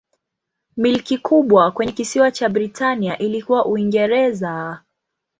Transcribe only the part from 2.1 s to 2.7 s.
cha